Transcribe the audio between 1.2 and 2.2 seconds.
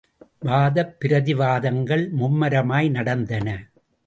வாதங்கள்